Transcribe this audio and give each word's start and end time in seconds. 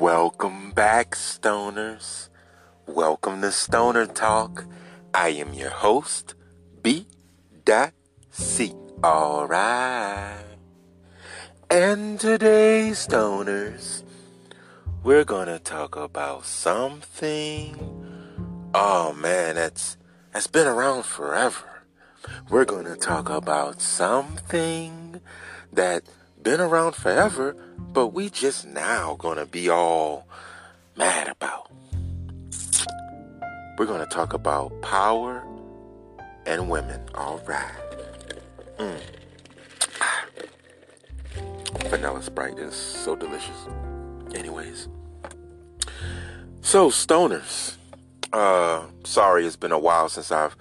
Welcome 0.00 0.70
back, 0.70 1.10
stoners. 1.10 2.30
Welcome 2.86 3.42
to 3.42 3.52
Stoner 3.52 4.06
Talk. 4.06 4.64
I 5.12 5.28
am 5.28 5.52
your 5.52 5.68
host, 5.68 6.34
B. 6.80 7.06
C. 8.30 8.74
Alright. 9.04 10.56
And 11.68 12.18
today, 12.18 12.92
stoners, 12.92 14.02
we're 15.02 15.24
gonna 15.24 15.58
talk 15.58 15.96
about 15.96 16.46
something. 16.46 17.76
Oh 18.72 19.12
man, 19.12 19.56
that's 19.56 19.98
that's 20.32 20.46
been 20.46 20.66
around 20.66 21.04
forever. 21.04 21.84
We're 22.48 22.64
gonna 22.64 22.96
talk 22.96 23.28
about 23.28 23.82
something 23.82 25.20
that 25.70 26.04
been 26.42 26.60
around 26.60 26.94
forever, 26.94 27.56
but 27.78 28.08
we 28.08 28.30
just 28.30 28.66
now 28.66 29.16
gonna 29.18 29.46
be 29.46 29.68
all 29.68 30.26
mad 30.96 31.28
about. 31.28 31.70
We're 33.78 33.86
gonna 33.86 34.06
talk 34.06 34.32
about 34.32 34.80
power 34.82 35.44
and 36.46 36.68
women. 36.68 37.00
All 37.14 37.40
right. 37.46 37.72
Mm. 38.78 39.00
Vanilla 41.88 42.22
Sprite 42.22 42.58
is 42.58 42.74
so 42.74 43.16
delicious. 43.16 43.66
Anyways, 44.34 44.88
so 46.60 46.90
stoners. 46.90 47.76
Uh, 48.32 48.84
sorry, 49.04 49.44
it's 49.44 49.56
been 49.56 49.72
a 49.72 49.78
while 49.78 50.08
since 50.08 50.30
I've 50.30 50.56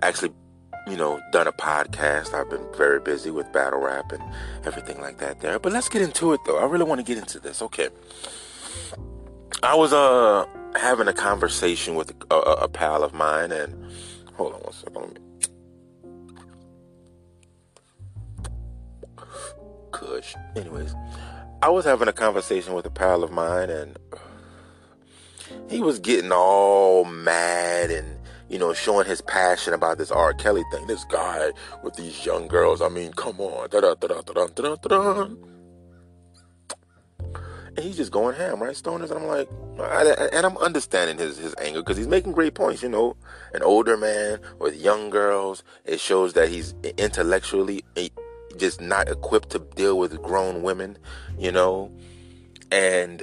actually 0.00 0.32
you 0.90 0.96
know, 0.96 1.20
done 1.32 1.46
a 1.46 1.52
podcast. 1.52 2.34
I've 2.34 2.50
been 2.50 2.66
very 2.76 3.00
busy 3.00 3.30
with 3.30 3.52
battle 3.52 3.80
rap 3.80 4.12
and 4.12 4.22
everything 4.64 5.00
like 5.00 5.18
that 5.18 5.40
there. 5.40 5.58
But 5.58 5.72
let's 5.72 5.88
get 5.88 6.02
into 6.02 6.32
it 6.32 6.40
though. 6.46 6.58
I 6.58 6.64
really 6.64 6.84
want 6.84 6.98
to 6.98 7.04
get 7.04 7.18
into 7.18 7.38
this. 7.38 7.62
Okay. 7.62 7.88
I 9.62 9.74
was 9.74 9.92
uh 9.92 10.46
having 10.76 11.08
a 11.08 11.12
conversation 11.12 11.94
with 11.94 12.12
a, 12.30 12.34
a, 12.34 12.52
a 12.64 12.68
pal 12.68 13.02
of 13.02 13.12
mine 13.12 13.52
and 13.52 13.90
hold 14.34 14.54
on 14.54 14.60
one 14.60 14.72
second. 14.72 15.18
Kush. 19.90 20.34
Anyways, 20.56 20.94
I 21.62 21.68
was 21.68 21.84
having 21.84 22.08
a 22.08 22.12
conversation 22.12 22.74
with 22.74 22.86
a 22.86 22.90
pal 22.90 23.22
of 23.22 23.30
mine 23.30 23.70
and 23.70 23.98
he 25.68 25.80
was 25.80 25.98
getting 25.98 26.32
all 26.32 27.04
mad 27.04 27.90
and 27.90 28.19
you 28.50 28.58
know, 28.58 28.72
showing 28.74 29.06
his 29.06 29.20
passion 29.22 29.72
about 29.72 29.96
this 29.96 30.10
R. 30.10 30.34
Kelly 30.34 30.64
thing. 30.72 30.86
This 30.86 31.04
guy 31.04 31.52
with 31.82 31.94
these 31.94 32.26
young 32.26 32.48
girls. 32.48 32.82
I 32.82 32.88
mean, 32.88 33.12
come 33.12 33.40
on. 33.40 33.68
And 37.76 37.86
he's 37.86 37.96
just 37.96 38.10
going 38.10 38.34
ham, 38.34 38.60
right, 38.60 38.74
Stoners? 38.74 39.12
And 39.12 39.20
I'm 39.20 39.26
like, 39.26 39.48
and 40.34 40.44
I'm 40.44 40.56
understanding 40.58 41.16
his, 41.16 41.38
his 41.38 41.54
anger 41.58 41.80
because 41.80 41.96
he's 41.96 42.08
making 42.08 42.32
great 42.32 42.54
points. 42.54 42.82
You 42.82 42.88
know, 42.88 43.16
an 43.54 43.62
older 43.62 43.96
man 43.96 44.40
with 44.58 44.74
young 44.74 45.08
girls, 45.08 45.62
it 45.84 46.00
shows 46.00 46.32
that 46.32 46.48
he's 46.48 46.74
intellectually 46.98 47.84
just 48.56 48.80
not 48.80 49.08
equipped 49.08 49.50
to 49.50 49.60
deal 49.76 49.96
with 49.96 50.20
grown 50.20 50.62
women, 50.62 50.98
you 51.38 51.52
know? 51.52 51.92
And 52.72 53.22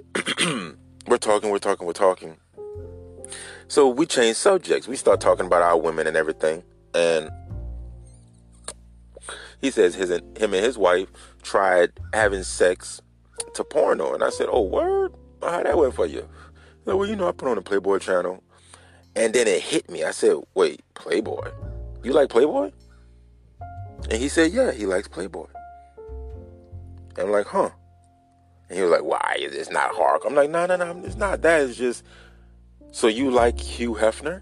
we're 1.08 1.18
talking, 1.18 1.50
we're 1.50 1.60
talking, 1.60 1.86
we're 1.86 1.92
talking 1.92 2.38
so 3.68 3.90
we 3.90 4.06
change 4.06 4.38
subjects. 4.38 4.88
We 4.88 4.96
start 4.96 5.20
talking 5.20 5.46
about 5.46 5.62
our 5.62 5.78
women 5.78 6.08
and 6.08 6.16
everything. 6.16 6.64
And 6.94 7.30
he 9.62 9.72
says 9.72 9.96
his 9.96 10.10
him 10.10 10.24
and 10.40 10.56
his 10.56 10.78
wife 10.78 11.10
tried 11.42 11.92
having 12.14 12.44
sex 12.44 13.02
to 13.56 13.64
porno. 13.64 14.14
And 14.14 14.24
I 14.24 14.30
said, 14.30 14.48
Oh, 14.50 14.62
word? 14.62 15.14
How 15.42 15.62
that 15.64 15.78
went 15.78 15.94
for 15.94 16.06
you? 16.06 16.28
Said, 16.86 16.96
well, 16.96 17.08
you 17.08 17.16
know, 17.16 17.28
I 17.28 17.32
put 17.32 17.50
on 17.50 17.58
a 17.58 17.62
Playboy 17.62 18.00
channel. 18.00 18.44
And 19.16 19.34
then 19.34 19.48
it 19.48 19.62
hit 19.62 19.90
me. 19.90 20.04
I 20.04 20.12
said, 20.12 20.38
Wait, 20.56 20.82
Playboy? 20.94 21.52
You 22.04 22.14
like 22.14 22.30
Playboy? 22.30 22.72
And 24.10 24.22
he 24.22 24.30
said, 24.30 24.52
Yeah, 24.52 24.72
he 24.72 24.86
likes 24.86 25.08
Playboy. 25.08 25.48
And 27.18 27.28
I'm 27.28 27.32
like, 27.32 27.48
Huh. 27.48 27.72
And 28.70 28.78
he 28.78 28.84
was 28.84 28.92
like, 28.92 29.04
Why? 29.04 29.36
It's 29.40 29.72
not 29.72 29.94
hard. 29.94 30.22
I'm 30.26 30.36
like, 30.36 30.50
No, 30.50 30.66
no, 30.66 30.78
no, 30.78 31.02
it's 31.04 31.18
not 31.18 31.42
that. 31.42 31.62
It's 31.64 31.78
just 31.78 32.06
so 32.92 33.08
you 33.08 33.32
like 33.32 33.60
Hugh 33.60 33.94
Hefner? 33.96 34.42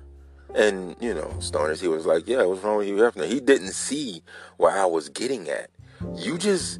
And, 0.54 0.96
you 1.02 1.14
know, 1.14 1.34
Stoners, 1.40 1.82
he 1.82 1.90
was 1.90 2.06
like, 2.06 2.28
yeah, 2.28 2.44
what's 2.44 2.64
wrong 2.64 2.78
with 2.78 2.88
Hugh 2.88 2.96
Hefner? 2.96 3.28
He 3.28 3.42
didn't 3.42 3.74
see 3.74 4.24
where 4.58 4.72
I 4.72 4.86
was 4.86 5.10
getting 5.10 5.50
at. 5.50 5.70
You 6.16 6.38
just 6.38 6.80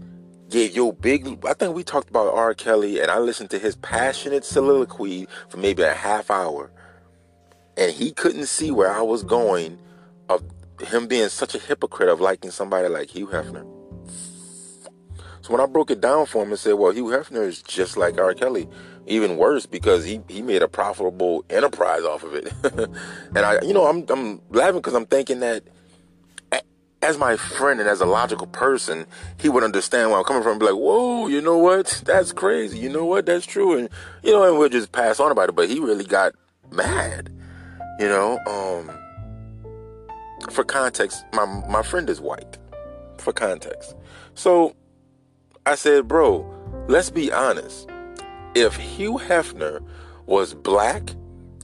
gave 0.50 0.76
your 0.76 0.94
big, 0.94 1.46
I 1.46 1.54
think 1.54 1.76
we 1.76 1.84
talked 1.84 2.10
about 2.10 2.34
R. 2.34 2.54
Kelly, 2.54 3.02
and 3.02 3.12
I 3.12 3.20
listened 3.20 3.50
to 3.50 3.60
his 3.60 3.76
passionate 3.76 4.46
soliloquy 4.46 5.28
for 5.50 5.58
maybe 5.58 5.84
a 5.84 5.94
half 5.94 6.32
hour. 6.32 6.72
And 7.76 7.92
he 7.92 8.12
couldn't 8.12 8.46
see 8.46 8.72
where 8.72 8.92
I 8.92 9.02
was 9.02 9.24
going 9.24 9.80
of 10.30 10.44
him 10.80 11.08
being 11.08 11.28
such 11.28 11.56
a 11.56 11.60
hypocrite 11.60 12.10
of 12.10 12.22
liking 12.22 12.52
somebody 12.52 12.88
like 12.88 13.10
Hugh 13.10 13.28
Hefner. 13.28 13.66
So 15.42 15.52
when 15.52 15.62
I 15.62 15.66
broke 15.66 15.92
it 15.92 16.02
down 16.02 16.26
for 16.26 16.44
him 16.44 16.50
and 16.50 16.60
said, 16.60 16.74
well, 16.74 16.92
Hugh 16.92 17.06
Hefner 17.06 17.46
is 17.46 17.62
just 17.62 17.98
like 17.98 18.18
R. 18.18 18.34
Kelly, 18.34 18.68
even 19.08 19.38
worse 19.38 19.66
because 19.66 20.04
he, 20.06 20.22
he 20.28 20.42
made 20.42 20.62
a 20.62 20.68
profitable 20.68 21.46
enterprise 21.50 22.04
off 22.04 22.24
of 22.24 22.34
it. 22.34 22.52
and 23.36 23.46
I, 23.46 23.62
you 23.62 23.74
know, 23.74 23.88
I'm, 23.88 24.06
I'm 24.10 24.42
laughing 24.50 24.80
because 24.80 24.96
I'm 24.96 25.06
thinking 25.06 25.40
that 25.42 25.64
as 27.06 27.18
my 27.20 27.38
friend 27.38 27.80
and 27.80 27.88
as 27.88 28.02
a 28.02 28.06
logical 28.06 28.48
person, 28.48 29.06
he 29.38 29.48
would 29.48 29.64
understand 29.64 30.10
where 30.10 30.18
I'm 30.18 30.26
coming 30.26 30.42
from 30.42 30.54
and 30.54 30.60
be 30.60 30.66
like, 30.66 30.76
whoa, 30.76 31.28
you 31.28 31.40
know 31.40 31.58
what? 31.58 32.02
That's 32.04 32.32
crazy. 32.32 32.80
You 32.80 32.90
know 32.90 33.06
what? 33.06 33.28
That's 33.28 33.46
true. 33.46 33.78
And, 33.78 33.90
you 34.24 34.32
know, 34.32 34.44
and 34.44 34.58
we'll 34.58 34.70
just 34.70 34.92
pass 34.92 35.20
on 35.20 35.32
about 35.32 35.50
it. 35.50 35.56
But 35.56 35.70
he 35.70 35.80
really 35.80 36.04
got 36.04 36.34
mad, 36.72 37.32
you 38.00 38.08
know, 38.08 38.40
um, 38.48 38.92
for 40.50 40.64
context, 40.64 41.24
my, 41.34 41.46
my 41.70 41.84
friend 41.84 42.10
is 42.10 42.20
white 42.20 42.58
for 43.18 43.32
context. 43.32 43.96
So 44.34 44.76
I 45.66 45.76
said, 45.76 46.08
bro, 46.08 46.44
let's 46.88 47.12
be 47.12 47.32
honest 47.32 47.88
if 48.56 48.78
Hugh 48.78 49.20
Hefner 49.20 49.86
was 50.26 50.54
black, 50.54 51.12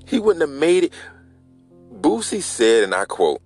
he 0.05 0.19
wouldn't 0.19 0.41
have 0.41 0.59
made 0.59 0.83
it. 0.85 0.93
Boosie 2.01 2.41
said, 2.41 2.83
and 2.83 2.93
I 2.93 3.05
quote, 3.05 3.41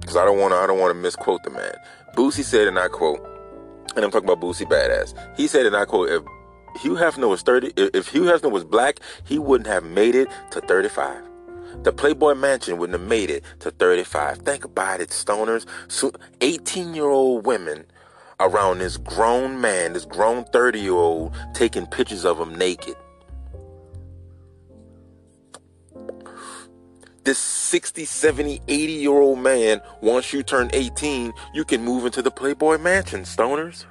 because 0.00 0.16
I 0.16 0.24
don't 0.24 0.38
want 0.38 0.52
to, 0.52 0.58
I 0.58 0.66
don't 0.66 0.78
want 0.78 0.94
to 0.94 1.00
misquote 1.00 1.42
the 1.42 1.50
man. 1.50 1.74
Boosie 2.16 2.44
said, 2.44 2.68
and 2.68 2.78
I 2.78 2.88
quote, 2.88 3.20
and 3.96 4.04
I'm 4.04 4.10
talking 4.10 4.28
about 4.28 4.40
Boosie 4.40 4.68
Badass. 4.68 5.14
He 5.36 5.46
said, 5.46 5.66
and 5.66 5.76
I 5.76 5.84
quote, 5.84 6.10
if 6.10 6.22
Hugh 6.80 6.94
Hefner 6.94 7.28
was 7.28 7.42
30, 7.42 7.72
if 7.76 8.08
Hugh 8.08 8.22
Hefner 8.22 8.50
was 8.50 8.64
black, 8.64 9.00
he 9.24 9.38
wouldn't 9.38 9.68
have 9.68 9.84
made 9.84 10.14
it 10.14 10.28
to 10.52 10.60
35. 10.60 11.22
The 11.82 11.92
Playboy 11.92 12.34
Mansion 12.34 12.78
wouldn't 12.78 12.98
have 12.98 13.08
made 13.08 13.30
it 13.30 13.42
to 13.60 13.70
35. 13.70 14.38
Think 14.38 14.64
about 14.64 15.00
it, 15.00 15.10
stoners. 15.10 15.66
So 15.88 16.12
18 16.40 16.94
year 16.94 17.06
old 17.06 17.46
women 17.46 17.86
around 18.40 18.78
this 18.78 18.96
grown 18.96 19.60
man, 19.60 19.92
this 19.92 20.04
grown 20.04 20.44
30 20.44 20.80
year 20.80 20.92
old, 20.92 21.34
taking 21.54 21.86
pictures 21.86 22.24
of 22.24 22.38
him 22.38 22.54
naked. 22.54 22.96
This 27.24 27.38
60, 27.38 28.04
70, 28.04 28.60
80 28.68 28.92
year 28.92 29.10
old 29.10 29.40
man, 29.40 29.80
once 30.00 30.32
you 30.32 30.42
turn 30.42 30.70
18, 30.72 31.32
you 31.54 31.64
can 31.64 31.84
move 31.84 32.06
into 32.06 32.22
the 32.22 32.30
Playboy 32.30 32.78
Mansion, 32.78 33.22
stoners, 33.22 33.84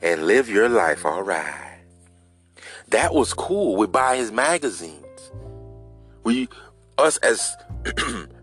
and 0.00 0.26
live 0.26 0.48
your 0.48 0.68
life 0.68 1.04
all 1.04 1.22
right. 1.22 1.80
That 2.88 3.12
was 3.12 3.34
cool. 3.34 3.76
We 3.76 3.86
buy 3.86 4.16
his 4.16 4.32
magazines. 4.32 5.30
We, 6.22 6.48
us 6.96 7.18
as 7.18 7.56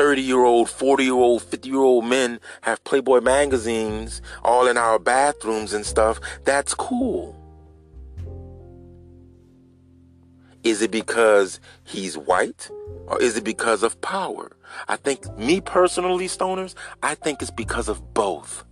30 0.00 0.22
year 0.22 0.44
old, 0.44 0.70
40 0.70 1.04
year 1.04 1.12
old, 1.12 1.42
50 1.42 1.68
year 1.68 1.78
old 1.78 2.06
men 2.06 2.40
have 2.62 2.82
Playboy 2.84 3.20
magazines 3.20 4.22
all 4.42 4.66
in 4.66 4.78
our 4.78 4.98
bathrooms 4.98 5.74
and 5.74 5.84
stuff. 5.84 6.18
That's 6.44 6.72
cool. 6.72 7.36
Is 10.64 10.80
it 10.80 10.90
because 10.90 11.60
he's 11.84 12.16
white 12.16 12.70
or 13.08 13.20
is 13.20 13.36
it 13.36 13.44
because 13.44 13.82
of 13.82 14.00
power? 14.00 14.56
I 14.88 14.96
think, 14.96 15.36
me 15.36 15.60
personally, 15.60 16.28
stoners, 16.28 16.74
I 17.02 17.14
think 17.14 17.42
it's 17.42 17.50
because 17.50 17.90
of 17.90 18.14
both. 18.14 18.64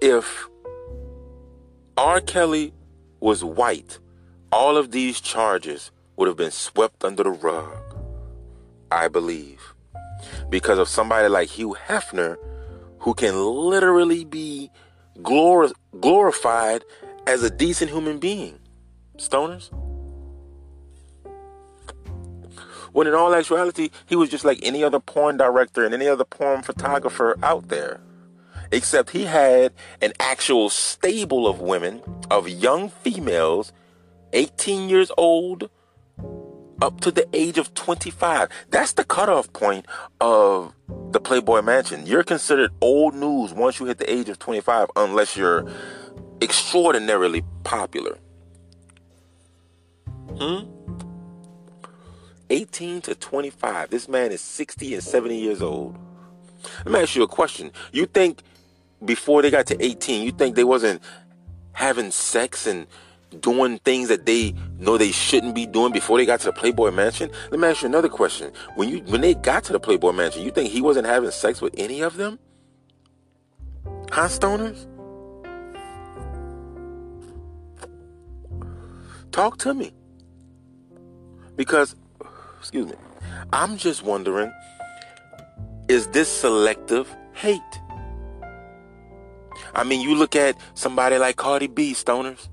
If 0.00 0.48
R. 1.96 2.20
Kelly 2.20 2.72
was 3.18 3.42
white, 3.42 3.98
all 4.52 4.76
of 4.76 4.92
these 4.92 5.20
charges 5.20 5.90
would 6.16 6.28
have 6.28 6.36
been 6.36 6.50
swept 6.50 7.04
under 7.04 7.22
the 7.22 7.30
rug, 7.30 7.96
I 8.90 9.08
believe, 9.08 9.74
because 10.50 10.78
of 10.78 10.88
somebody 10.88 11.28
like 11.28 11.48
Hugh 11.48 11.76
Hefner 11.88 12.36
who 13.00 13.14
can 13.14 13.34
literally 13.36 14.24
be 14.24 14.70
glor- 15.18 15.72
glorified 16.00 16.84
as 17.26 17.42
a 17.42 17.50
decent 17.50 17.90
human 17.90 18.18
being. 18.18 18.58
Stoners? 19.16 19.70
When 22.92 23.06
in 23.06 23.14
all 23.14 23.34
actuality, 23.34 23.90
he 24.06 24.16
was 24.16 24.28
just 24.28 24.44
like 24.44 24.58
any 24.62 24.84
other 24.84 25.00
porn 25.00 25.36
director 25.38 25.84
and 25.84 25.94
any 25.94 26.06
other 26.06 26.24
porn 26.24 26.62
photographer 26.62 27.36
out 27.42 27.68
there. 27.68 28.00
except 28.72 29.10
he 29.10 29.24
had 29.24 29.72
an 30.00 30.12
actual 30.18 30.70
stable 30.70 31.46
of 31.46 31.60
women, 31.60 32.02
of 32.30 32.48
young 32.48 32.88
females, 32.88 33.72
18 34.32 34.88
years 34.88 35.12
old 35.18 35.70
up 36.82 37.00
to 37.00 37.12
the 37.12 37.26
age 37.32 37.58
of 37.58 37.72
25. 37.74 38.48
That's 38.70 38.92
the 38.94 39.04
cutoff 39.04 39.52
point 39.52 39.86
of 40.20 40.74
the 41.12 41.20
Playboy 41.20 41.62
Mansion. 41.62 42.04
You're 42.06 42.24
considered 42.24 42.72
old 42.80 43.14
news 43.14 43.54
once 43.54 43.78
you 43.78 43.86
hit 43.86 43.98
the 43.98 44.12
age 44.12 44.28
of 44.28 44.40
25, 44.40 44.90
unless 44.96 45.36
you're 45.36 45.64
extraordinarily 46.42 47.44
popular. 47.62 48.18
Hmm? 50.36 50.64
18 52.50 53.00
to 53.02 53.14
25. 53.14 53.90
This 53.90 54.08
man 54.08 54.32
is 54.32 54.40
60 54.40 54.94
and 54.94 55.02
70 55.02 55.38
years 55.38 55.62
old. 55.62 55.96
Let 56.84 56.92
me 56.92 57.00
ask 57.00 57.14
you 57.14 57.22
a 57.22 57.28
question. 57.28 57.70
You 57.92 58.06
think 58.06 58.42
before 59.04 59.40
they 59.40 59.52
got 59.52 59.66
to 59.68 59.80
18, 59.80 60.24
you 60.24 60.32
think 60.32 60.56
they 60.56 60.64
wasn't 60.64 61.00
having 61.74 62.10
sex 62.10 62.66
and 62.66 62.88
doing 63.40 63.78
things 63.78 64.08
that 64.08 64.26
they 64.26 64.54
know 64.78 64.96
they 64.96 65.12
shouldn't 65.12 65.54
be 65.54 65.66
doing 65.66 65.92
before 65.92 66.18
they 66.18 66.26
got 66.26 66.40
to 66.40 66.46
the 66.46 66.52
Playboy 66.52 66.90
Mansion? 66.90 67.30
Let 67.50 67.60
me 67.60 67.68
ask 67.68 67.82
you 67.82 67.88
another 67.88 68.08
question. 68.08 68.52
When 68.76 68.88
you 68.88 68.98
when 69.04 69.20
they 69.20 69.34
got 69.34 69.64
to 69.64 69.72
the 69.72 69.80
Playboy 69.80 70.12
Mansion, 70.12 70.42
you 70.42 70.50
think 70.50 70.70
he 70.70 70.80
wasn't 70.80 71.06
having 71.06 71.30
sex 71.30 71.60
with 71.60 71.74
any 71.76 72.00
of 72.00 72.16
them? 72.16 72.38
Huh, 74.10 74.28
stoners? 74.28 74.86
Talk 79.32 79.56
to 79.58 79.72
me. 79.72 79.92
Because, 81.56 81.96
excuse 82.60 82.86
me, 82.86 82.94
I'm 83.52 83.76
just 83.78 84.02
wondering 84.02 84.52
is 85.88 86.06
this 86.08 86.28
selective 86.28 87.14
hate? 87.34 87.60
I 89.74 89.84
mean, 89.84 90.00
you 90.00 90.14
look 90.14 90.36
at 90.36 90.56
somebody 90.74 91.18
like 91.18 91.36
Cardi 91.36 91.66
B, 91.66 91.92
stoners. 91.92 92.48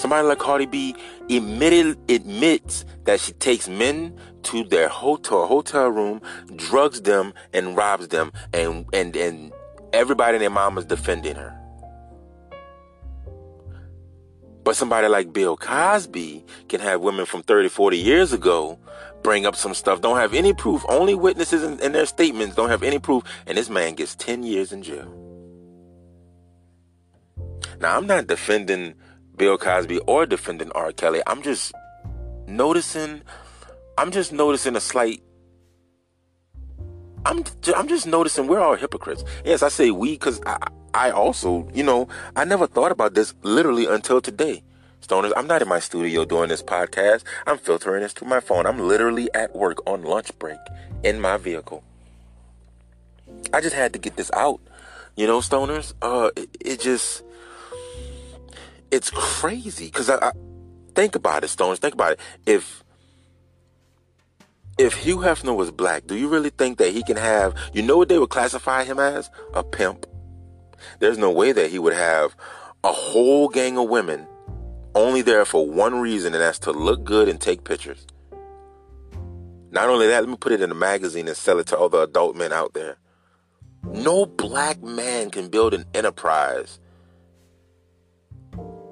Somebody 0.00 0.26
like 0.26 0.38
Cardi 0.38 0.64
B 0.64 0.96
admitted, 1.28 1.98
admits 2.08 2.86
that 3.04 3.20
she 3.20 3.34
takes 3.34 3.68
men 3.68 4.18
to 4.44 4.64
their 4.64 4.88
hotel 4.88 5.46
hotel 5.46 5.88
room, 5.88 6.22
drugs 6.56 7.02
them, 7.02 7.34
and 7.52 7.76
robs 7.76 8.08
them, 8.08 8.32
and 8.54 8.86
and 8.94 9.14
and 9.14 9.52
everybody 9.92 10.36
and 10.36 10.42
their 10.42 10.48
mama's 10.48 10.86
defending 10.86 11.36
her. 11.36 11.54
But 14.64 14.74
somebody 14.74 15.06
like 15.08 15.34
Bill 15.34 15.58
Cosby 15.58 16.46
can 16.70 16.80
have 16.80 17.02
women 17.02 17.26
from 17.26 17.42
30, 17.42 17.68
40 17.68 17.98
years 17.98 18.32
ago 18.32 18.78
bring 19.22 19.44
up 19.44 19.54
some 19.54 19.74
stuff, 19.74 20.00
don't 20.00 20.16
have 20.16 20.32
any 20.32 20.54
proof, 20.54 20.82
only 20.88 21.14
witnesses 21.14 21.62
in, 21.62 21.78
in 21.80 21.92
their 21.92 22.06
statements, 22.06 22.56
don't 22.56 22.70
have 22.70 22.82
any 22.82 22.98
proof, 22.98 23.22
and 23.46 23.58
this 23.58 23.68
man 23.68 23.96
gets 23.96 24.14
10 24.14 24.44
years 24.44 24.72
in 24.72 24.82
jail. 24.82 25.14
Now, 27.80 27.98
I'm 27.98 28.06
not 28.06 28.28
defending 28.28 28.94
Bill 29.40 29.56
Cosby 29.56 30.00
or 30.00 30.26
defending 30.26 30.70
R. 30.72 30.92
Kelly. 30.92 31.22
I'm 31.26 31.40
just 31.40 31.72
noticing, 32.46 33.22
I'm 33.96 34.10
just 34.10 34.32
noticing 34.32 34.76
a 34.76 34.80
slight 34.80 35.22
I'm 37.24 37.44
I'm 37.74 37.88
just 37.88 38.06
noticing 38.06 38.46
we're 38.46 38.60
all 38.60 38.76
hypocrites. 38.76 39.24
Yes, 39.44 39.62
I 39.62 39.68
say 39.68 39.90
we 39.90 40.12
because 40.12 40.40
I 40.44 40.58
I 40.92 41.10
also 41.10 41.68
you 41.72 41.82
know 41.82 42.08
I 42.36 42.44
never 42.44 42.66
thought 42.66 42.92
about 42.92 43.14
this 43.14 43.34
literally 43.42 43.86
until 43.86 44.20
today. 44.20 44.62
Stoners, 45.00 45.32
I'm 45.34 45.46
not 45.46 45.62
in 45.62 45.68
my 45.68 45.80
studio 45.80 46.26
doing 46.26 46.50
this 46.50 46.62
podcast. 46.62 47.24
I'm 47.46 47.56
filtering 47.56 48.02
this 48.02 48.12
through 48.12 48.28
my 48.28 48.40
phone. 48.40 48.66
I'm 48.66 48.78
literally 48.78 49.32
at 49.32 49.56
work 49.56 49.78
on 49.86 50.02
lunch 50.02 50.38
break 50.38 50.58
in 51.02 51.18
my 51.18 51.38
vehicle. 51.38 51.82
I 53.54 53.62
just 53.62 53.74
had 53.74 53.94
to 53.94 53.98
get 53.98 54.16
this 54.16 54.30
out. 54.32 54.60
You 55.16 55.26
know, 55.26 55.38
stoners, 55.40 55.94
uh, 56.02 56.30
it, 56.36 56.56
it 56.60 56.80
just, 56.80 57.24
it's 58.90 59.10
crazy. 59.10 59.90
Cause 59.90 60.10
I, 60.10 60.16
I, 60.16 60.32
think 60.94 61.14
about 61.14 61.44
it, 61.44 61.48
Stones. 61.48 61.78
think 61.78 61.94
about 61.94 62.12
it. 62.12 62.20
If, 62.46 62.84
if 64.78 64.94
Hugh 64.94 65.18
Hefner 65.18 65.56
was 65.56 65.70
black, 65.70 66.06
do 66.06 66.16
you 66.16 66.28
really 66.28 66.50
think 66.50 66.78
that 66.78 66.92
he 66.92 67.02
can 67.02 67.16
have, 67.16 67.54
you 67.72 67.82
know 67.82 67.96
what 67.96 68.08
they 68.08 68.18
would 68.18 68.30
classify 68.30 68.84
him 68.84 68.98
as? 68.98 69.30
A 69.54 69.62
pimp. 69.62 70.06
There's 70.98 71.18
no 71.18 71.30
way 71.30 71.52
that 71.52 71.70
he 71.70 71.78
would 71.78 71.92
have 71.92 72.34
a 72.82 72.92
whole 72.92 73.48
gang 73.48 73.76
of 73.78 73.88
women 73.88 74.26
only 74.94 75.22
there 75.22 75.44
for 75.44 75.66
one 75.66 76.00
reason, 76.00 76.34
and 76.34 76.42
that's 76.42 76.58
to 76.60 76.72
look 76.72 77.04
good 77.04 77.28
and 77.28 77.40
take 77.40 77.64
pictures. 77.64 78.06
Not 79.70 79.88
only 79.88 80.08
that, 80.08 80.20
let 80.20 80.28
me 80.28 80.36
put 80.36 80.52
it 80.52 80.60
in 80.60 80.70
a 80.70 80.74
magazine 80.74 81.28
and 81.28 81.36
sell 81.36 81.60
it 81.60 81.68
to 81.68 81.78
other 81.78 82.02
adult 82.02 82.34
men 82.34 82.52
out 82.52 82.74
there. 82.74 82.96
No 83.84 84.26
black 84.26 84.82
man 84.82 85.30
can 85.30 85.48
build 85.48 85.74
an 85.74 85.84
enterprise 85.94 86.79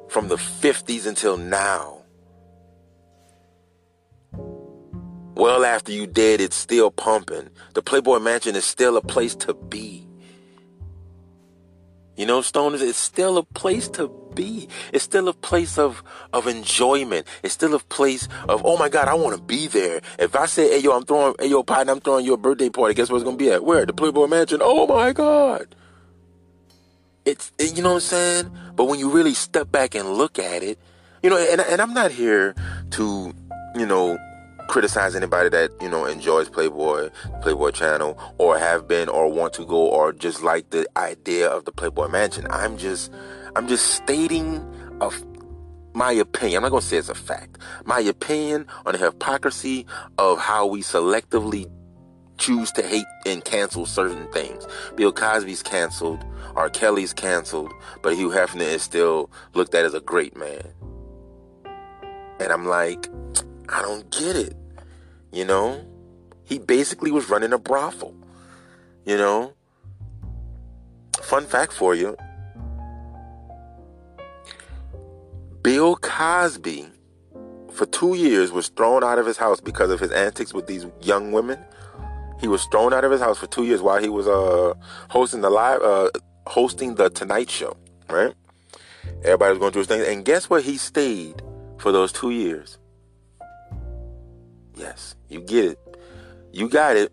from 0.09 0.29
the 0.29 0.37
50s 0.37 1.07
until 1.07 1.37
now. 1.37 2.03
Well, 5.35 5.65
after 5.65 5.93
you 5.93 6.07
dead, 6.07 6.41
it's 6.41 6.57
still 6.57 6.91
pumping. 6.91 7.51
The 7.75 7.83
Playboy 7.83 8.19
Mansion 8.19 8.57
is 8.57 8.65
still 8.65 8.97
a 8.97 9.01
place 9.01 9.37
to 9.37 9.55
be. 9.55 10.09
You 12.17 12.27
know, 12.27 12.41
stoners, 12.41 12.83
it's 12.83 12.99
still 12.99 13.39
a 13.39 13.45
place 13.45 13.89
to 13.91 14.09
be. 14.35 14.69
It's 14.93 15.05
still 15.05 15.29
a 15.29 15.33
place 15.33 15.79
of 15.79 16.03
of 16.33 16.49
enjoyment. 16.49 17.29
It's 17.45 17.55
still 17.55 17.77
a 17.77 17.79
place 17.79 18.27
of, 18.49 18.63
oh 18.65 18.77
my 18.77 18.89
God, 18.89 19.07
I 19.07 19.15
want 19.15 19.37
to 19.37 19.43
be 19.43 19.69
there. 19.69 20.01
If 20.19 20.35
I 20.35 20.47
say, 20.47 20.69
hey 20.71 20.81
yo, 20.81 20.97
I'm 20.97 21.05
throwing, 21.05 21.37
hey 21.39 21.47
yo, 21.47 21.63
partner, 21.63 21.93
I'm 21.93 22.01
throwing 22.01 22.25
you 22.25 22.33
a 22.33 22.37
birthday 22.37 22.71
party, 22.71 22.95
guess 22.95 23.09
where 23.09 23.19
it's 23.19 23.25
gonna 23.25 23.37
be 23.37 23.53
at? 23.53 23.65
Where? 23.65 23.87
The 23.87 23.93
Playboy 23.93 24.27
Mansion. 24.27 24.59
Oh 24.61 24.89
my 24.89 25.13
God. 25.13 25.77
It's, 27.29 27.53
it, 27.59 27.77
you 27.77 27.83
know 27.83 27.91
what 27.91 27.97
I'm 27.97 28.01
saying? 28.01 28.51
But 28.75 28.87
when 28.87 28.99
you 28.99 29.11
really 29.11 29.35
step 29.35 29.71
back 29.71 29.95
and 29.95 30.15
look 30.15 30.39
at 30.39 30.63
it, 30.63 30.79
you 31.23 31.29
know, 31.29 31.37
and, 31.37 31.61
and 31.61 31.83
I'm 31.83 31.93
not 31.93 32.11
here 32.11 32.55
to, 32.93 33.35
you 33.77 33.85
know, 33.85 34.17
criticize 34.69 35.15
anybody 35.15 35.51
that 35.51 35.71
you 35.83 35.91
know 35.91 36.07
enjoys 36.07 36.49
Playboy, 36.49 37.11
Playboy 37.43 37.73
channel, 37.73 38.19
or 38.39 38.59
have 38.59 38.89
been 38.89 39.11
or 39.11 39.31
want 39.31 39.53
to 39.55 39.67
go 39.67 39.77
or 39.77 40.15
just 40.15 40.43
like 40.43 40.71
the 40.71 40.89
idea 40.97 41.49
of 41.51 41.67
the 41.67 41.73
Playboy 41.73 42.09
Mansion. 42.09 42.47
I'm 42.49 42.79
just, 42.79 43.13
I'm 43.55 43.69
just 43.69 43.95
stating 43.95 44.65
of 45.03 45.23
my 45.93 46.13
opinion. 46.13 46.57
I'm 46.59 46.63
not 46.63 46.71
gonna 46.71 46.81
say 46.81 46.97
it's 46.97 47.11
a 47.11 47.15
fact. 47.15 47.59
My 47.85 48.01
opinion 48.01 48.67
on 48.87 48.93
the 48.93 48.99
hypocrisy 48.99 49.85
of 50.17 50.39
how 50.39 50.67
we 50.67 50.81
selectively 50.81 51.71
choose 52.39 52.73
to 52.73 52.83
hate 52.83 53.07
and 53.27 53.45
cancel 53.45 53.87
certain 53.87 54.31
things. 54.33 54.67
Bill 54.97 55.13
Cosby's 55.13 55.63
canceled, 55.63 56.25
R. 56.57 56.71
Kelly's 56.71 57.13
canceled, 57.13 57.73
but 58.03 58.17
Hugh 58.17 58.31
Hefner 58.31 58.63
is 58.63 58.83
still 58.83 59.31
looked 59.55 59.75
at 59.75 59.85
as 59.85 59.95
a 59.95 60.01
great 60.01 60.37
man. 60.37 60.63
And 62.41 62.53
I'm 62.53 62.67
like, 62.67 63.09
I 63.69 63.83
don't 63.83 64.11
get 64.11 64.37
it. 64.37 64.57
You 65.33 65.45
know? 65.45 65.85
He 66.45 66.59
basically 66.59 67.11
was 67.11 67.29
running 67.29 67.53
a 67.53 67.59
brothel. 67.59 68.15
You 69.05 69.17
know? 69.17 69.53
Fun 71.23 71.45
fact 71.45 71.73
for 71.73 71.95
you 71.95 72.17
Bill 75.63 75.97
Cosby, 75.97 76.89
for 77.73 77.85
two 77.85 78.15
years, 78.15 78.51
was 78.53 78.69
thrown 78.69 79.05
out 79.05 79.19
of 79.19 79.27
his 79.27 79.37
house 79.37 79.61
because 79.61 79.91
of 79.91 80.01
his 80.01 80.13
antics 80.13 80.55
with 80.55 80.67
these 80.67 80.87
young 81.03 81.33
women. 81.33 81.59
He 82.41 82.49
was 82.49 82.65
thrown 82.67 82.93
out 82.93 83.05
of 83.05 83.11
his 83.11 83.21
house 83.21 83.39
for 83.39 83.47
two 83.47 83.65
years 83.65 83.83
while 83.83 84.01
he 84.01 84.09
was 84.09 84.29
uh, 84.29 84.75
hosting 85.11 85.41
the 85.41 85.51
live, 85.51 85.83
uh, 85.83 86.11
hosting 86.47 86.95
the 86.95 87.11
Tonight 87.11 87.51
Show. 87.51 87.77
Right? 88.09 88.35
Everybody 89.25 89.51
was 89.51 89.59
going 89.59 89.73
through 89.73 89.81
his 89.83 89.89
thing, 89.89 90.13
and 90.13 90.25
guess 90.25 90.49
where 90.49 90.61
He 90.61 90.77
stayed 90.77 91.43
for 91.79 91.93
those 91.93 92.13
two 92.13 92.31
years. 92.31 92.79
Yes, 94.77 95.17
you 95.29 95.41
get 95.41 95.65
it. 95.65 95.79
You 96.53 96.69
got 96.69 96.97
it. 96.97 97.13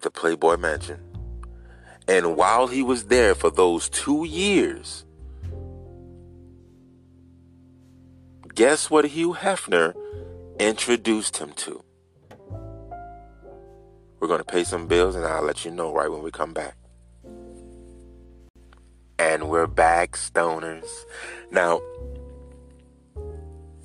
The 0.00 0.10
Playboy 0.10 0.58
Mansion. 0.58 1.00
And 2.06 2.36
while 2.36 2.68
he 2.68 2.82
was 2.82 3.04
there 3.04 3.34
for 3.34 3.50
those 3.50 3.88
two 3.88 4.24
years, 4.24 5.04
guess 8.54 8.90
what 8.90 9.06
Hugh 9.06 9.34
Hefner 9.34 9.94
introduced 10.58 11.38
him 11.38 11.52
to? 11.56 11.82
We're 14.20 14.28
going 14.28 14.40
to 14.40 14.44
pay 14.44 14.64
some 14.64 14.86
bills 14.86 15.14
and 15.14 15.24
I'll 15.24 15.42
let 15.42 15.64
you 15.64 15.70
know 15.70 15.92
right 15.92 16.10
when 16.10 16.22
we 16.22 16.30
come 16.30 16.52
back. 16.52 16.76
And 19.18 19.48
we're 19.48 19.66
back, 19.66 20.12
stoners. 20.12 20.88
Now, 21.50 21.80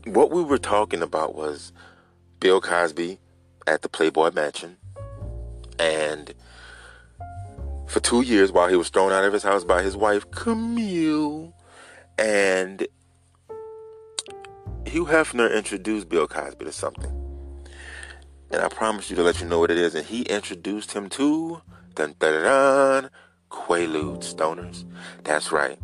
what 0.06 0.32
we 0.32 0.44
were 0.44 0.58
talking 0.58 1.02
about 1.02 1.36
was 1.36 1.72
Bill 2.40 2.62
Cosby 2.62 3.20
at 3.68 3.82
the 3.82 3.90
Playboy 3.90 4.32
Mansion. 4.32 4.78
And 5.80 6.34
for 7.88 8.00
two 8.00 8.22
years, 8.22 8.52
while 8.52 8.68
he 8.68 8.76
was 8.76 8.90
thrown 8.90 9.12
out 9.12 9.24
of 9.24 9.34
his 9.34 9.44
house 9.44 9.64
by 9.64 9.84
his 9.84 9.96
wife, 9.96 10.30
Camille, 10.32 11.54
and 12.18 12.88
Hugh 14.86 15.06
Hefner 15.06 15.56
introduced 15.56 16.10
Bill 16.10 16.28
Cosby 16.28 16.66
to 16.66 16.72
something. 16.72 17.23
And 18.54 18.62
I 18.62 18.68
promise 18.68 19.10
you 19.10 19.16
to 19.16 19.24
let 19.24 19.42
you 19.42 19.48
know 19.48 19.58
what 19.58 19.72
it 19.72 19.80
is. 19.80 19.96
And 19.96 20.06
he 20.06 20.22
introduced 20.22 20.92
him 20.92 21.10
to 21.10 21.64
dun, 21.96 22.14
dun, 22.20 22.44
dun, 22.44 23.10
Quaaludes, 23.50 24.36
stoners. 24.36 24.86
That's 25.24 25.52
right. 25.52 25.80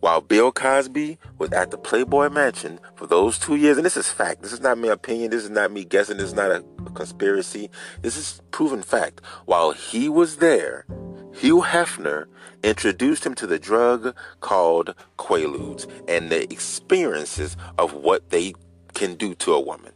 While 0.00 0.22
Bill 0.22 0.50
Cosby 0.52 1.18
was 1.38 1.52
at 1.52 1.70
the 1.70 1.76
Playboy 1.76 2.30
Mansion 2.30 2.80
for 2.94 3.06
those 3.06 3.38
two 3.38 3.56
years, 3.56 3.76
and 3.76 3.84
this 3.84 3.96
is 3.98 4.08
fact, 4.08 4.42
this 4.42 4.54
is 4.54 4.60
not 4.60 4.78
my 4.78 4.88
opinion, 4.88 5.30
this 5.30 5.44
is 5.44 5.50
not 5.50 5.70
me 5.70 5.84
guessing, 5.84 6.16
this 6.16 6.28
is 6.28 6.34
not 6.34 6.50
a, 6.50 6.64
a 6.86 6.90
conspiracy, 6.92 7.68
this 8.00 8.16
is 8.16 8.40
proven 8.50 8.80
fact. 8.80 9.20
While 9.44 9.72
he 9.72 10.08
was 10.08 10.36
there, 10.36 10.86
Hugh 11.34 11.60
Hefner 11.60 12.24
introduced 12.64 13.26
him 13.26 13.34
to 13.34 13.46
the 13.46 13.58
drug 13.58 14.16
called 14.40 14.94
Quaaludes 15.18 15.90
and 16.08 16.30
the 16.30 16.50
experiences 16.50 17.56
of 17.76 17.92
what 17.92 18.30
they 18.30 18.54
can 18.94 19.16
do 19.16 19.34
to 19.34 19.52
a 19.52 19.60
woman. 19.60 19.92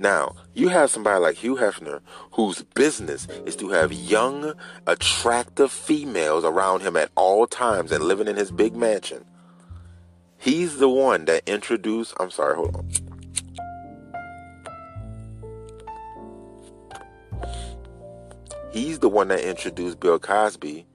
Now, 0.00 0.34
you 0.54 0.68
have 0.68 0.90
somebody 0.90 1.20
like 1.20 1.36
Hugh 1.36 1.56
Hefner 1.56 2.00
whose 2.32 2.62
business 2.62 3.28
is 3.44 3.54
to 3.56 3.68
have 3.68 3.92
young, 3.92 4.54
attractive 4.86 5.70
females 5.70 6.42
around 6.42 6.80
him 6.80 6.96
at 6.96 7.10
all 7.16 7.46
times 7.46 7.92
and 7.92 8.02
living 8.02 8.26
in 8.26 8.36
his 8.36 8.50
big 8.50 8.74
mansion. 8.74 9.26
He's 10.38 10.78
the 10.78 10.88
one 10.88 11.26
that 11.26 11.46
introduced, 11.46 12.14
I'm 12.18 12.30
sorry, 12.30 12.56
hold 12.56 12.76
on. 12.76 12.88
He's 18.72 19.00
the 19.00 19.08
one 19.10 19.28
that 19.28 19.40
introduced 19.40 20.00
Bill 20.00 20.18
Cosby 20.18 20.86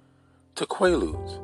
to 0.55 0.65
Quaaludes. 0.65 1.39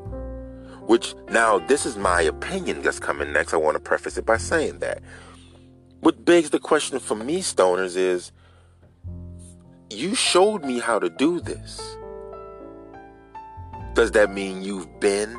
Which, 0.88 1.14
now, 1.30 1.60
this 1.60 1.86
is 1.86 1.96
my 1.96 2.24
opinion 2.24 2.82
that's 2.82 3.00
coming 3.00 3.32
next. 3.32 3.54
I 3.54 3.58
want 3.58 3.76
to 3.76 3.80
preface 3.80 4.18
it 4.18 4.26
by 4.26 4.38
saying 4.38 4.80
that. 4.80 5.04
What 6.02 6.26
begs 6.26 6.50
the 6.50 6.58
question 6.58 6.98
for 6.98 7.14
me, 7.14 7.42
stoners, 7.42 7.96
is 7.96 8.32
you 9.92 10.16
showed 10.16 10.66
me 10.66 10.80
how 10.80 10.98
to 10.98 11.10
do 11.10 11.40
this. 11.40 11.80
Does 13.94 14.10
that 14.14 14.34
mean 14.34 14.64
you've 14.64 15.00
been 15.00 15.38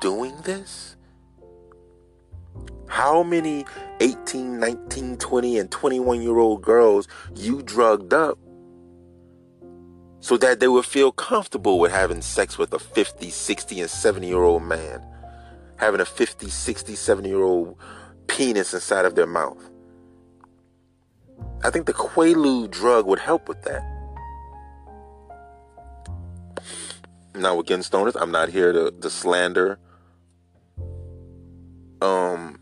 doing 0.00 0.36
this? 0.44 0.96
How 2.86 3.24
many 3.24 3.64
18, 3.98 4.60
19, 4.60 5.16
20, 5.16 5.58
and 5.58 5.70
21 5.72 6.22
year 6.22 6.38
old 6.38 6.62
girls 6.62 7.08
you 7.34 7.62
drugged 7.62 8.14
up 8.14 8.38
so 10.20 10.36
that 10.36 10.60
they 10.60 10.68
would 10.68 10.84
feel 10.84 11.10
comfortable 11.10 11.80
with 11.80 11.90
having 11.90 12.22
sex 12.22 12.58
with 12.58 12.72
a 12.72 12.78
50, 12.78 13.28
60, 13.28 13.80
and 13.80 13.90
70 13.90 14.28
year 14.28 14.44
old 14.44 14.62
man, 14.62 15.04
having 15.78 16.00
a 16.00 16.04
50, 16.04 16.48
60, 16.48 16.94
70 16.94 17.28
year 17.28 17.42
old 17.42 17.76
penis 18.28 18.72
inside 18.72 19.04
of 19.04 19.16
their 19.16 19.26
mouth. 19.26 19.68
I 21.62 21.70
think 21.70 21.86
the 21.86 21.94
Quaalude 21.94 22.70
drug 22.70 23.06
would 23.06 23.18
help 23.18 23.48
with 23.48 23.62
that. 23.62 23.82
Now, 27.34 27.60
again, 27.60 27.80
stoners, 27.80 28.16
I'm 28.20 28.30
not 28.30 28.48
here 28.48 28.72
to, 28.72 28.90
to 28.90 29.10
slander 29.10 29.78
um 32.02 32.58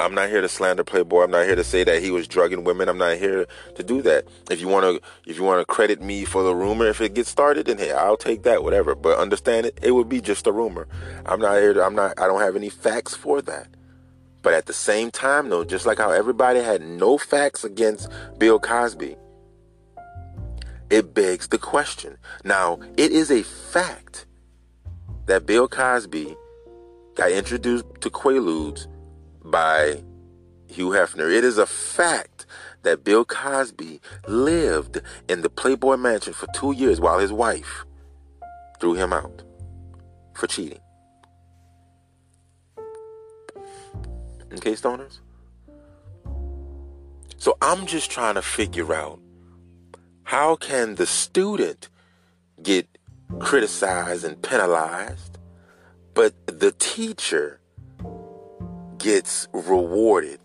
I'm 0.00 0.14
not 0.14 0.30
here 0.30 0.40
to 0.40 0.48
slander 0.48 0.82
Playboy. 0.82 1.22
I'm 1.22 1.30
not 1.30 1.46
here 1.46 1.54
to 1.54 1.62
say 1.62 1.84
that 1.84 2.02
he 2.02 2.10
was 2.10 2.26
drugging 2.26 2.64
women. 2.64 2.88
I'm 2.88 2.98
not 2.98 3.18
here 3.18 3.46
to 3.76 3.82
do 3.84 4.02
that. 4.02 4.26
If 4.50 4.60
you 4.60 4.66
want 4.66 4.84
to, 4.84 5.30
if 5.30 5.36
you 5.36 5.44
want 5.44 5.60
to 5.60 5.64
credit 5.64 6.02
me 6.02 6.24
for 6.24 6.42
the 6.42 6.56
rumor, 6.56 6.88
if 6.88 7.00
it 7.00 7.14
gets 7.14 7.28
started, 7.28 7.66
then 7.66 7.78
hey, 7.78 7.92
I'll 7.92 8.16
take 8.16 8.42
that, 8.42 8.64
whatever. 8.64 8.96
But 8.96 9.18
understand 9.18 9.66
it, 9.66 9.78
it 9.80 9.92
would 9.92 10.08
be 10.08 10.20
just 10.20 10.48
a 10.48 10.52
rumor. 10.52 10.88
I'm 11.24 11.38
not 11.38 11.58
here 11.58 11.72
to. 11.74 11.84
I'm 11.84 11.94
not. 11.94 12.18
I 12.18 12.26
don't 12.26 12.40
have 12.40 12.56
any 12.56 12.68
facts 12.68 13.14
for 13.14 13.40
that. 13.42 13.68
But 14.42 14.54
at 14.54 14.66
the 14.66 14.72
same 14.72 15.10
time, 15.10 15.48
though, 15.48 15.64
just 15.64 15.86
like 15.86 15.98
how 15.98 16.10
everybody 16.10 16.60
had 16.60 16.82
no 16.82 17.16
facts 17.16 17.64
against 17.64 18.10
Bill 18.38 18.58
Cosby, 18.58 19.16
it 20.90 21.14
begs 21.14 21.48
the 21.48 21.58
question. 21.58 22.18
Now, 22.44 22.78
it 22.96 23.12
is 23.12 23.30
a 23.30 23.42
fact 23.42 24.26
that 25.26 25.46
Bill 25.46 25.68
Cosby 25.68 26.36
got 27.14 27.30
introduced 27.30 27.86
to 28.00 28.10
Quaaludes 28.10 28.86
by 29.44 30.02
Hugh 30.68 30.90
Hefner. 30.90 31.32
It 31.32 31.44
is 31.44 31.56
a 31.58 31.66
fact 31.66 32.44
that 32.82 33.04
Bill 33.04 33.24
Cosby 33.24 34.00
lived 34.26 35.00
in 35.28 35.42
the 35.42 35.50
Playboy 35.50 35.96
Mansion 35.96 36.32
for 36.32 36.46
two 36.54 36.72
years 36.72 37.00
while 37.00 37.18
his 37.18 37.32
wife 37.32 37.84
threw 38.80 38.94
him 38.94 39.12
out 39.12 39.44
for 40.34 40.46
cheating. 40.46 40.81
Okay, 44.54 44.72
stoners? 44.72 45.20
So 47.38 47.56
I'm 47.60 47.86
just 47.86 48.10
trying 48.10 48.34
to 48.36 48.42
figure 48.42 48.94
out 48.94 49.18
how 50.24 50.56
can 50.56 50.94
the 50.94 51.06
student 51.06 51.88
get 52.62 52.86
criticized 53.40 54.24
and 54.24 54.40
penalized, 54.40 55.38
but 56.14 56.34
the 56.46 56.72
teacher 56.72 57.60
gets 58.98 59.48
rewarded 59.52 60.38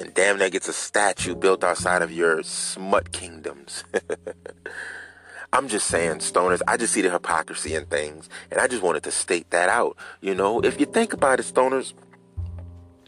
and 0.00 0.14
damn 0.14 0.38
that 0.38 0.52
gets 0.52 0.66
a 0.66 0.72
statue 0.72 1.34
built 1.34 1.62
outside 1.62 2.00
of 2.00 2.10
your 2.10 2.42
smut 2.42 3.12
kingdoms. 3.12 3.84
I'm 5.52 5.68
just 5.68 5.88
saying, 5.88 6.18
stoners, 6.18 6.62
I 6.66 6.76
just 6.76 6.94
see 6.94 7.02
the 7.02 7.10
hypocrisy 7.10 7.74
in 7.74 7.84
things, 7.86 8.28
and 8.50 8.60
I 8.60 8.66
just 8.66 8.82
wanted 8.82 9.02
to 9.02 9.10
state 9.10 9.50
that 9.50 9.68
out. 9.68 9.96
You 10.20 10.34
know, 10.34 10.60
if 10.60 10.80
you 10.80 10.86
think 10.86 11.12
about 11.12 11.40
it, 11.40 11.46
stoners, 11.46 11.92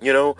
you 0.02 0.12
know, 0.12 0.36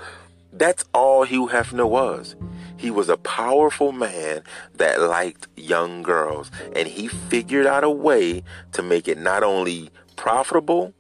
that's 0.53 0.85
all 0.93 1.25
Hugh 1.25 1.49
Hefner 1.49 1.89
was. 1.89 2.37
He 2.77 2.91
was 2.91 3.09
a 3.09 3.17
powerful 3.17 3.93
man 3.93 4.43
that 4.75 5.01
liked 5.01 5.47
young 5.57 6.03
girls, 6.03 6.51
and 6.75 6.89
he 6.89 7.09
figured 7.09 7.67
out 7.67 7.85
a 7.85 7.91
way 7.91 8.43
to 8.73 8.83
make 8.83 9.09
it 9.09 9.19
not 9.19 9.43
only 9.43 9.91
profitable, 10.17 10.93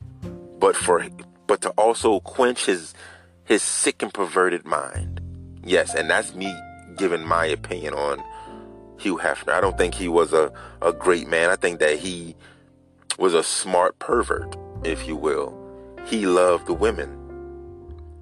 but 0.59 0.77
for 0.77 1.05
but 1.47 1.61
to 1.63 1.71
also 1.71 2.21
quench 2.21 2.67
his 2.67 2.95
his 3.45 3.63
sick 3.63 4.03
and 4.03 4.15
perverted 4.15 4.65
mind. 4.65 5.21
Yes, 5.65 5.95
and 5.95 6.09
that's 6.09 6.35
me 6.35 6.55
giving 6.97 7.27
my 7.27 7.47
opinion 7.47 7.95
on 7.95 8.23
Hugh 8.99 9.19
Hefner. 9.19 9.53
I 9.53 9.61
don't 9.61 9.77
think 9.77 9.95
he 9.95 10.09
was 10.09 10.33
a, 10.33 10.53
a 10.81 10.93
great 10.93 11.29
man. 11.29 11.51
I 11.51 11.57
think 11.57 11.81
that 11.81 11.99
he 11.99 12.37
was 13.19 13.35
a 13.35 13.43
smart 13.43 13.99
pervert, 13.99 14.57
if 14.85 15.07
you 15.07 15.17
will. 15.17 15.59
He 16.07 16.27
loved 16.27 16.67
the 16.67 16.75
women. 16.75 17.22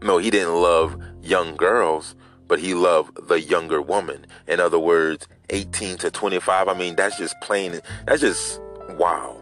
No, 0.03 0.19
he 0.19 0.31
didn't 0.31 0.55
love 0.55 1.01
young 1.23 1.57
girls, 1.57 2.15
but 2.49 2.59
he 2.59 2.75
loved 2.75 3.29
the 3.29 3.41
younger 3.41 3.83
woman. 3.83 4.27
In 4.49 4.59
other 4.59 4.79
words, 4.79 5.29
18 5.51 5.99
to 5.99 6.11
25. 6.11 6.69
I 6.69 6.75
mean, 6.75 6.97
that's 6.97 7.19
just 7.19 7.35
plain, 7.43 7.81
that's 8.07 8.21
just 8.21 8.61
wow. 8.91 9.37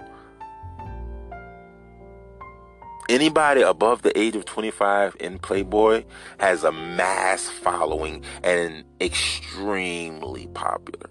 Anybody 3.09 3.63
above 3.63 4.03
the 4.03 4.17
age 4.19 4.37
of 4.37 4.45
25 4.45 5.17
in 5.21 5.39
Playboy 5.39 6.05
has 6.41 6.63
a 6.63 6.73
mass 6.73 7.49
following 7.49 8.23
and 8.45 8.85
extremely 9.01 10.47
popular. 10.49 11.09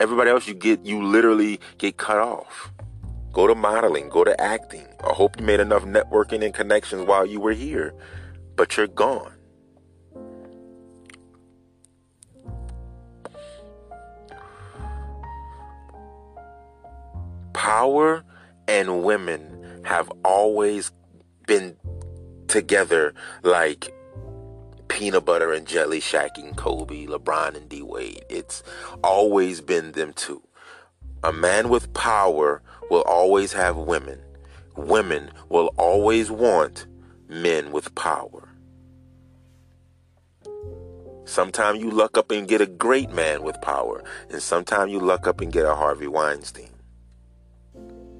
Everybody 0.00 0.30
else 0.30 0.48
you 0.48 0.54
get, 0.54 0.84
you 0.84 1.04
literally 1.04 1.60
get 1.78 1.98
cut 1.98 2.18
off. 2.18 2.72
Go 3.32 3.46
to 3.46 3.54
modeling, 3.54 4.08
go 4.08 4.24
to 4.24 4.40
acting. 4.40 4.88
I 5.04 5.12
hope 5.12 5.38
you 5.38 5.46
made 5.46 5.60
enough 5.60 5.84
networking 5.84 6.44
and 6.44 6.52
connections 6.52 7.06
while 7.06 7.24
you 7.24 7.38
were 7.38 7.52
here, 7.52 7.94
but 8.56 8.76
you're 8.76 8.86
gone. 8.86 9.32
Power 17.52 18.24
and 18.68 19.02
women 19.02 19.82
have 19.84 20.10
always 20.24 20.92
been 21.46 21.76
together 22.48 23.14
like 23.42 23.94
peanut 24.88 25.24
butter 25.24 25.52
and 25.52 25.66
jelly 25.66 26.00
Shaq 26.00 26.36
and 26.36 26.56
Kobe, 26.56 27.06
LeBron 27.06 27.56
and 27.56 27.68
D 27.68 27.82
Wade. 27.82 28.24
It's 28.28 28.62
always 29.02 29.60
been 29.60 29.92
them 29.92 30.12
two. 30.12 30.42
A 31.22 31.32
man 31.32 31.68
with 31.68 31.92
power 31.94 32.62
will 32.90 33.02
always 33.02 33.52
have 33.54 33.76
women. 33.76 34.20
Women 34.76 35.30
will 35.48 35.68
always 35.78 36.30
want 36.30 36.86
men 37.34 37.72
with 37.72 37.94
power. 37.94 38.48
Sometimes 41.26 41.80
you 41.80 41.90
luck 41.90 42.18
up 42.18 42.30
and 42.30 42.46
get 42.46 42.60
a 42.60 42.66
great 42.66 43.10
man 43.10 43.42
with 43.42 43.60
power, 43.60 44.04
and 44.30 44.42
sometimes 44.42 44.92
you 44.92 45.00
luck 45.00 45.26
up 45.26 45.40
and 45.40 45.50
get 45.50 45.64
a 45.64 45.74
Harvey 45.74 46.06
Weinstein. 46.06 46.70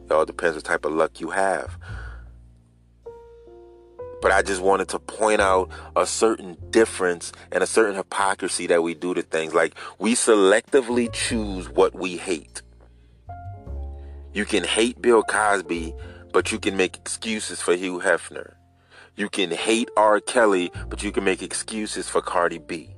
It 0.07 0.13
all 0.13 0.25
depends 0.25 0.57
what 0.57 0.65
type 0.65 0.85
of 0.85 0.93
luck 0.93 1.21
you 1.21 1.31
have. 1.31 1.79
But 4.21 4.33
I 4.33 4.41
just 4.41 4.63
wanted 4.63 4.89
to 4.89 4.99
point 4.99 5.43
out 5.43 5.71
a 5.95 6.07
certain 6.07 6.57
difference 6.71 7.33
and 7.53 7.63
a 7.63 7.67
certain 7.67 7.95
hypocrisy 7.95 8.67
that 8.69 8.83
we 8.83 8.95
do 8.95 9.13
to 9.13 9.21
things. 9.21 9.53
Like 9.53 9.75
we 9.99 10.15
selectively 10.15 11.13
choose 11.13 11.69
what 11.69 11.95
we 11.95 12.17
hate. 12.17 12.63
You 14.33 14.47
can 14.47 14.65
hate 14.65 15.01
Bill 15.01 15.23
Cosby, 15.23 15.95
but 16.33 16.51
you 16.53 16.59
can 16.59 16.77
make 16.77 16.97
excuses 16.97 17.61
for 17.61 17.75
Hugh 17.77 18.01
Hefner. 18.01 18.55
You 19.17 19.29
can 19.29 19.53
hate 19.53 19.91
R. 19.97 20.21
Kelly, 20.21 20.73
but 20.89 21.05
you 21.05 21.13
can 21.13 21.23
make 21.23 21.41
excuses 21.41 22.09
for 22.09 22.21
Cardi 22.21 22.59
B. 22.59 22.97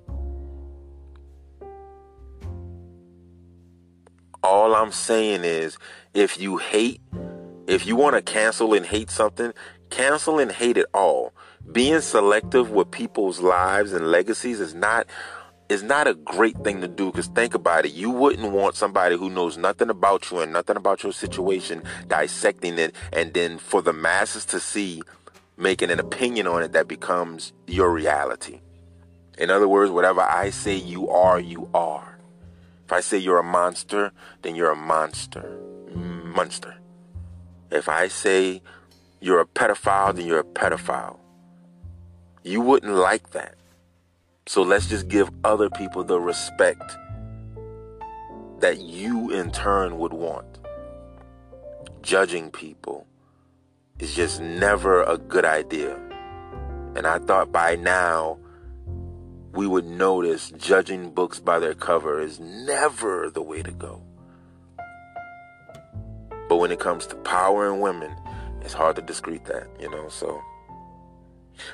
All 4.42 4.74
I'm 4.74 4.92
saying 4.92 5.44
is 5.44 5.76
if 6.14 6.40
you 6.40 6.56
hate, 6.56 7.02
if 7.66 7.86
you 7.86 7.96
want 7.96 8.16
to 8.16 8.22
cancel 8.22 8.72
and 8.72 8.86
hate 8.86 9.10
something, 9.10 9.52
cancel 9.90 10.38
and 10.38 10.50
hate 10.50 10.78
it 10.78 10.86
all. 10.94 11.34
Being 11.70 12.00
selective 12.00 12.70
with 12.70 12.90
people's 12.90 13.40
lives 13.40 13.92
and 13.92 14.10
legacies 14.10 14.60
is 14.60 14.74
not 14.74 15.06
is 15.68 15.82
not 15.82 16.06
a 16.06 16.14
great 16.14 16.56
thing 16.62 16.80
to 16.80 16.88
do 16.88 17.10
because 17.10 17.26
think 17.26 17.52
about 17.52 17.84
it. 17.84 17.92
You 17.92 18.10
wouldn't 18.10 18.52
want 18.52 18.76
somebody 18.76 19.16
who 19.18 19.28
knows 19.28 19.58
nothing 19.58 19.90
about 19.90 20.30
you 20.30 20.38
and 20.38 20.52
nothing 20.52 20.76
about 20.76 21.02
your 21.02 21.12
situation 21.12 21.82
dissecting 22.06 22.78
it 22.78 22.94
and 23.12 23.34
then 23.34 23.58
for 23.58 23.82
the 23.82 23.92
masses 23.92 24.44
to 24.46 24.60
see 24.60 25.02
making 25.56 25.90
an 25.90 25.98
opinion 25.98 26.46
on 26.46 26.62
it 26.62 26.72
that 26.72 26.88
becomes 26.88 27.52
your 27.66 27.90
reality. 27.90 28.60
In 29.38 29.50
other 29.50 29.68
words, 29.68 29.90
whatever 29.90 30.20
I 30.20 30.50
say 30.50 30.76
you 30.76 31.08
are, 31.08 31.40
you 31.40 31.68
are. 31.74 32.18
If 32.84 32.92
I 32.92 33.00
say 33.00 33.18
you're 33.18 33.38
a 33.38 33.42
monster, 33.42 34.12
then 34.42 34.54
you're 34.54 34.70
a 34.70 34.76
monster. 34.76 35.60
Monster. 35.94 36.76
If 37.70 37.88
I 37.88 38.08
say 38.08 38.62
you're 39.20 39.40
a 39.40 39.46
pedophile, 39.46 40.14
then 40.14 40.26
you're 40.26 40.40
a 40.40 40.44
pedophile. 40.44 41.18
You 42.42 42.60
wouldn't 42.60 42.94
like 42.94 43.30
that. 43.30 43.56
So 44.46 44.62
let's 44.62 44.86
just 44.86 45.08
give 45.08 45.30
other 45.42 45.68
people 45.68 46.04
the 46.04 46.20
respect 46.20 46.96
that 48.60 48.80
you 48.80 49.30
in 49.32 49.50
turn 49.50 49.98
would 49.98 50.12
want. 50.12 50.60
Judging 52.02 52.50
people 52.50 53.06
is 53.98 54.14
just 54.14 54.40
never 54.40 55.02
a 55.02 55.16
good 55.16 55.44
idea. 55.44 55.98
And 56.94 57.06
I 57.06 57.18
thought 57.18 57.52
by 57.52 57.76
now 57.76 58.38
we 59.52 59.66
would 59.66 59.86
notice 59.86 60.52
judging 60.56 61.10
books 61.10 61.40
by 61.40 61.58
their 61.58 61.74
cover 61.74 62.20
is 62.20 62.38
never 62.38 63.30
the 63.30 63.42
way 63.42 63.62
to 63.62 63.72
go. 63.72 64.02
But 66.48 66.56
when 66.56 66.70
it 66.70 66.78
comes 66.78 67.06
to 67.06 67.16
power 67.16 67.70
and 67.70 67.80
women, 67.80 68.14
it's 68.60 68.74
hard 68.74 68.96
to 68.96 69.02
discreet 69.02 69.44
that, 69.46 69.68
you 69.80 69.90
know, 69.90 70.08
so. 70.08 70.40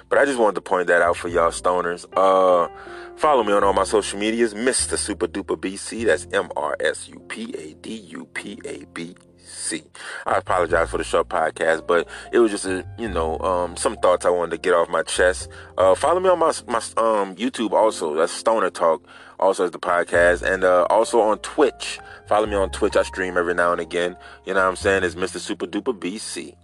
But 0.09 0.19
I 0.19 0.25
just 0.25 0.39
wanted 0.39 0.55
to 0.55 0.61
point 0.61 0.87
that 0.87 1.03
out 1.03 1.17
for 1.17 1.29
y'all 1.29 1.51
stoners. 1.51 2.07
Uh, 2.17 2.69
follow 3.17 3.43
me 3.43 3.53
on 3.53 3.65
all 3.65 3.73
my 3.73 3.85
social 3.85 4.19
medias, 4.19 4.55
Mr. 4.55 4.97
Supa 4.97 5.27
Dupa 5.27 5.57
BC. 5.57 6.07
That's 6.07 6.29
M 6.33 6.51
R 6.57 6.77
S 6.79 7.09
U 7.09 7.19
P 7.29 7.53
A 7.59 7.75
D 7.75 7.95
U 7.95 8.27
P 8.27 8.61
A 8.65 8.85
B 8.95 9.17
C. 9.45 9.83
I 10.27 10.39
apologize 10.39 10.91
for 10.91 10.99
the 10.99 11.05
short 11.05 11.29
podcast, 11.29 11.87
but 11.87 12.09
it 12.33 12.39
was 12.39 12.51
just 12.51 12.67
a 12.67 12.87
you 12.99 13.09
know 13.09 13.39
um, 13.39 13.77
some 13.77 13.97
thoughts 13.97 14.25
I 14.25 14.31
wanted 14.31 14.53
to 14.53 14.59
get 14.59 14.75
off 14.75 14.89
my 14.89 15.03
chest. 15.03 15.49
Uh, 15.79 15.95
follow 15.95 16.21
me 16.21 16.29
on 16.29 16.39
my 16.39 16.53
my 16.67 16.79
um, 16.97 17.35
YouTube 17.37 17.73
also. 17.73 18.15
That's 18.15 18.33
Stoner 18.33 18.71
Talk. 18.71 19.07
Also 19.39 19.65
as 19.65 19.73
the 19.73 19.79
podcast, 19.79 20.43
and 20.43 20.63
uh, 20.63 20.87
also 20.89 21.21
on 21.21 21.39
Twitch. 21.39 21.99
Follow 22.29 22.47
me 22.47 22.55
on 22.55 22.71
Twitch. 22.71 22.97
I 22.97 23.03
stream 23.03 23.37
every 23.37 23.55
now 23.55 23.73
and 23.73 23.81
again. 23.81 24.17
You 24.47 24.55
know 24.55 24.61
what 24.61 24.69
I'm 24.69 24.77
saying? 24.77 25.03
It's 25.03 25.17
Mr. 25.17 25.39
Supa 25.39 25.69
Dupa 25.69 25.99
BC. 25.99 26.55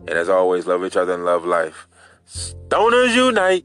And 0.00 0.10
as 0.10 0.28
always, 0.28 0.66
love 0.66 0.84
each 0.84 0.96
other 0.96 1.14
and 1.14 1.24
love 1.24 1.44
life. 1.44 1.86
Stoners 2.26 3.14
unite. 3.14 3.64